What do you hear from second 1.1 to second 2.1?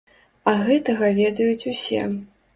ведаюць усе.